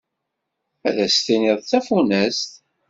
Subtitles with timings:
[0.87, 2.51] Ad s-tiniḍ d tafunast.